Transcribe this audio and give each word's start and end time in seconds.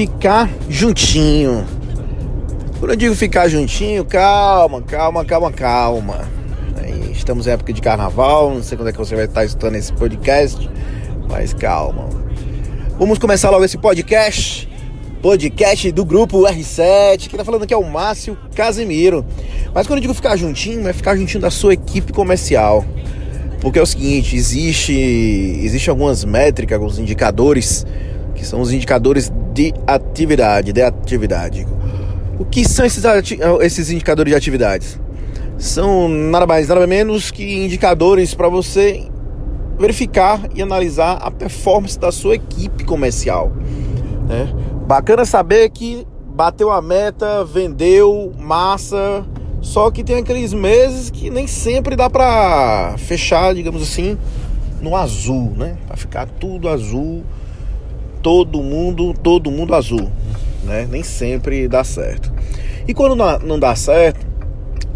ficar 0.00 0.48
juntinho. 0.66 1.62
Quando 2.78 2.92
eu 2.92 2.96
digo 2.96 3.14
ficar 3.14 3.48
juntinho, 3.48 4.02
calma, 4.02 4.80
calma, 4.80 5.26
calma, 5.26 5.52
calma. 5.52 6.26
Estamos 7.12 7.46
em 7.46 7.50
época 7.50 7.70
de 7.70 7.82
carnaval, 7.82 8.54
não 8.54 8.62
sei 8.62 8.78
quando 8.78 8.88
é 8.88 8.92
que 8.92 8.98
você 8.98 9.14
vai 9.14 9.26
estar 9.26 9.44
escutando 9.44 9.74
esse 9.74 9.92
podcast, 9.92 10.70
mas 11.28 11.52
calma. 11.52 12.08
Vamos 12.98 13.18
começar 13.18 13.50
logo 13.50 13.62
esse 13.62 13.76
podcast. 13.76 14.66
Podcast 15.20 15.92
do 15.92 16.02
grupo 16.02 16.44
R7. 16.44 17.28
Quem 17.28 17.36
tá 17.36 17.44
falando 17.44 17.64
aqui 17.64 17.74
é 17.74 17.76
o 17.76 17.84
Márcio 17.84 18.38
Casemiro. 18.54 19.22
Mas 19.74 19.86
quando 19.86 19.98
eu 19.98 20.02
digo 20.02 20.14
ficar 20.14 20.34
juntinho, 20.34 20.88
é 20.88 20.94
ficar 20.94 21.14
juntinho 21.14 21.42
da 21.42 21.50
sua 21.50 21.74
equipe 21.74 22.10
comercial. 22.10 22.86
Porque 23.60 23.78
é 23.78 23.82
o 23.82 23.86
seguinte, 23.86 24.34
existe, 24.34 24.94
existe 24.94 25.90
algumas 25.90 26.24
métricas, 26.24 26.78
alguns 26.78 26.98
indicadores, 26.98 27.84
que 28.34 28.46
são 28.46 28.60
os 28.60 28.72
indicadores 28.72 29.32
de 29.52 29.72
atividade, 29.86 30.72
de 30.72 30.82
atividade. 30.82 31.66
O 32.38 32.44
que 32.44 32.66
são 32.66 32.84
esses, 32.84 33.04
esses 33.60 33.90
indicadores 33.90 34.30
de 34.30 34.36
atividades? 34.36 34.98
São 35.58 36.08
nada 36.08 36.46
mais, 36.46 36.68
nada 36.68 36.86
menos 36.86 37.30
que 37.30 37.64
indicadores 37.64 38.34
para 38.34 38.48
você 38.48 39.06
verificar 39.78 40.40
e 40.54 40.62
analisar 40.62 41.18
a 41.22 41.30
performance 41.30 41.98
da 41.98 42.10
sua 42.10 42.34
equipe 42.34 42.84
comercial. 42.84 43.52
Né? 44.26 44.52
Bacana 44.86 45.24
saber 45.24 45.70
que 45.70 46.06
bateu 46.34 46.70
a 46.70 46.80
meta, 46.80 47.44
vendeu 47.44 48.32
massa, 48.38 49.24
só 49.60 49.90
que 49.90 50.02
tem 50.02 50.16
aqueles 50.16 50.54
meses 50.54 51.10
que 51.10 51.28
nem 51.28 51.46
sempre 51.46 51.94
dá 51.94 52.08
para 52.08 52.94
fechar, 52.96 53.54
digamos 53.54 53.82
assim, 53.82 54.16
no 54.80 54.96
azul, 54.96 55.52
né? 55.56 55.76
Para 55.86 55.96
ficar 55.96 56.26
tudo 56.26 56.68
azul, 56.68 57.22
todo 58.22 58.62
mundo, 58.62 59.14
todo 59.14 59.50
mundo 59.50 59.74
azul, 59.74 60.10
né? 60.64 60.86
Nem 60.90 61.02
sempre 61.02 61.66
dá 61.68 61.82
certo. 61.84 62.32
E 62.86 62.94
quando 62.94 63.14
não 63.16 63.58
dá 63.58 63.74
certo, 63.74 64.26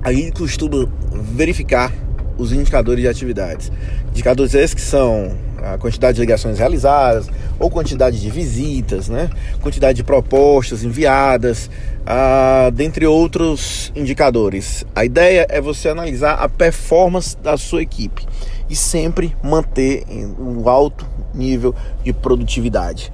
a 0.03 0.13
gente 0.13 0.33
costuma 0.33 0.89
verificar 1.13 1.93
os 2.37 2.53
indicadores 2.53 3.03
de 3.03 3.09
atividades. 3.09 3.71
Indicadores 4.11 4.55
esses 4.55 4.75
que 4.75 4.81
são 4.81 5.33
a 5.65 5.79
quantidade 5.79 6.17
de 6.17 6.21
ligações 6.21 6.59
realizadas, 6.59 7.29
ou 7.59 7.71
quantidade 7.71 8.21
de 8.21 8.31
visitas, 8.31 9.09
né? 9.09 9.31
quantidade 9.63 9.97
de 9.97 10.05
propostas 10.05 10.85
enviadas, 10.85 11.71
ah, 12.07 12.71
dentre 12.75 13.07
outros 13.07 13.91
indicadores. 13.97 14.85
A 14.95 15.05
ideia 15.05 15.47
é 15.49 15.61
você 15.61 15.89
analisar 15.89 16.35
a 16.35 16.49
performance 16.49 17.37
da 17.37 17.57
sua 17.57 17.83
equipe 17.83 18.27
e 18.69 18.77
sempre 18.77 19.35
manter 19.43 20.05
um 20.39 20.69
alto 20.69 21.07
nível 21.35 21.75
de 22.03 22.13
produtividade. 22.13 23.13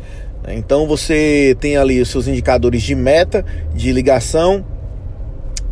Então 0.48 0.86
você 0.86 1.56
tem 1.60 1.76
ali 1.76 2.00
os 2.00 2.08
seus 2.08 2.26
indicadores 2.26 2.82
de 2.82 2.94
meta, 2.94 3.44
de 3.74 3.92
ligação, 3.92 4.64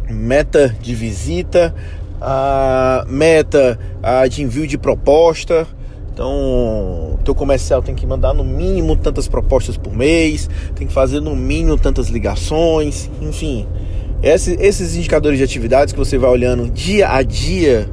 meta 0.08 0.74
de 0.80 0.94
visita, 0.94 1.74
a 2.20 3.04
meta 3.08 3.78
a 4.02 4.26
de 4.26 4.42
envio 4.42 4.66
de 4.66 4.78
proposta. 4.78 5.66
Então, 6.18 7.16
teu 7.24 7.32
comercial 7.32 7.80
tem 7.80 7.94
que 7.94 8.04
mandar 8.04 8.34
no 8.34 8.42
mínimo 8.42 8.96
tantas 8.96 9.28
propostas 9.28 9.76
por 9.76 9.94
mês, 9.94 10.50
tem 10.74 10.84
que 10.84 10.92
fazer 10.92 11.20
no 11.20 11.36
mínimo 11.36 11.78
tantas 11.78 12.08
ligações, 12.08 13.08
enfim. 13.22 13.68
Esses, 14.20 14.58
esses 14.58 14.96
indicadores 14.96 15.38
de 15.38 15.44
atividades 15.44 15.92
que 15.92 15.98
você 15.98 16.18
vai 16.18 16.28
olhando 16.28 16.68
dia 16.68 17.08
a 17.08 17.22
dia, 17.22 17.88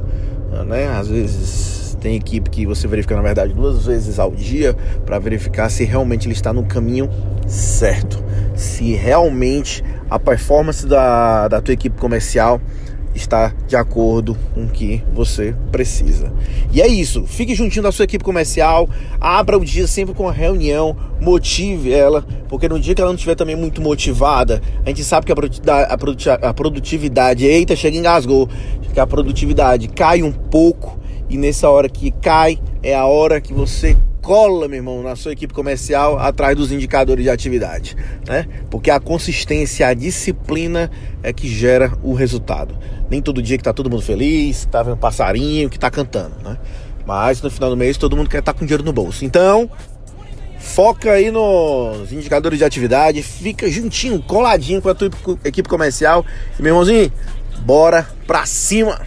né? 0.65 0.87
Às 0.87 1.07
vezes 1.07 1.95
tem 2.01 2.15
equipe 2.15 2.49
que 2.49 2.65
você 2.65 2.87
verifica 2.87 3.15
na 3.15 3.21
verdade 3.21 3.53
duas 3.53 3.85
vezes 3.85 4.17
ao 4.17 4.31
dia 4.31 4.75
para 5.05 5.19
verificar 5.19 5.69
se 5.69 5.83
realmente 5.83 6.25
ele 6.25 6.33
está 6.33 6.51
no 6.51 6.63
caminho 6.65 7.07
certo, 7.45 8.23
se 8.55 8.93
realmente 8.93 9.83
a 10.09 10.17
performance 10.17 10.83
da, 10.87 11.47
da 11.47 11.61
tua 11.61 11.75
equipe 11.75 11.95
comercial 11.99 12.59
está 13.15 13.53
de 13.67 13.75
acordo 13.75 14.37
com 14.53 14.65
o 14.65 14.67
que 14.67 15.01
você 15.13 15.55
precisa. 15.71 16.31
E 16.71 16.81
é 16.81 16.87
isso. 16.87 17.23
Fique 17.25 17.55
juntinho 17.55 17.83
da 17.83 17.91
sua 17.91 18.03
equipe 18.03 18.23
comercial, 18.23 18.89
abra 19.19 19.57
o 19.57 19.63
dia 19.63 19.87
sempre 19.87 20.13
com 20.13 20.27
a 20.27 20.31
reunião, 20.31 20.95
motive 21.21 21.91
ela, 21.93 22.25
porque 22.49 22.67
no 22.67 22.79
dia 22.79 22.93
que 22.93 23.01
ela 23.01 23.09
não 23.09 23.15
estiver 23.15 23.35
também 23.35 23.55
muito 23.55 23.81
motivada, 23.81 24.61
a 24.85 24.89
gente 24.89 25.03
sabe 25.03 25.25
que 25.25 25.31
a 25.31 26.53
produtividade, 26.53 27.45
eita, 27.45 27.75
chega 27.75 27.97
engasgou, 27.97 28.49
que 28.93 28.99
a 28.99 29.07
produtividade 29.07 29.89
cai 29.89 30.23
um 30.23 30.31
pouco 30.31 30.97
e 31.29 31.37
nessa 31.37 31.69
hora 31.69 31.89
que 31.89 32.11
cai 32.11 32.59
é 32.81 32.95
a 32.95 33.05
hora 33.05 33.41
que 33.41 33.53
você 33.53 33.97
cola, 34.25 34.67
meu 34.67 34.77
irmão, 34.77 35.03
na 35.03 35.15
sua 35.15 35.33
equipe 35.33 35.53
comercial 35.53 36.17
atrás 36.17 36.57
dos 36.57 36.71
indicadores 36.71 37.23
de 37.23 37.29
atividade, 37.29 37.95
né? 38.27 38.47
Porque 38.71 38.89
a 38.89 38.99
consistência, 38.99 39.87
a 39.87 39.93
disciplina 39.93 40.89
é 41.21 41.31
que 41.31 41.47
gera 41.47 41.93
o 42.01 42.11
resultado. 42.15 42.75
Nem 43.07 43.21
todo 43.21 43.39
dia 43.39 43.55
que 43.55 43.63
tá 43.63 43.71
todo 43.71 43.87
mundo 43.87 44.01
feliz, 44.01 44.65
tá 44.65 44.81
vendo 44.81 44.97
passarinho, 44.97 45.69
que 45.69 45.77
tá 45.77 45.91
cantando, 45.91 46.33
né? 46.43 46.57
Mas 47.05 47.39
no 47.39 47.51
final 47.51 47.69
do 47.69 47.77
mês 47.77 47.97
todo 47.97 48.17
mundo 48.17 48.27
quer 48.27 48.39
estar 48.39 48.51
tá 48.51 48.57
com 48.57 48.65
dinheiro 48.65 48.83
no 48.83 48.91
bolso. 48.91 49.23
Então, 49.23 49.69
foca 50.57 51.11
aí 51.11 51.29
nos 51.29 52.11
indicadores 52.11 52.57
de 52.57 52.65
atividade, 52.65 53.21
fica 53.21 53.69
juntinho, 53.69 54.19
coladinho 54.23 54.81
com 54.81 54.89
a 54.89 54.95
tua 54.95 55.11
equipe 55.43 55.69
comercial. 55.69 56.25
E 56.57 56.63
meu 56.63 56.71
irmãozinho, 56.71 57.13
bora 57.63 58.09
pra 58.25 58.43
cima! 58.47 58.99